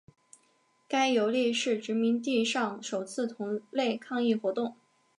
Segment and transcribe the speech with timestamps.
[0.87, 4.75] 该游利是殖民地上首次同类抗议活动。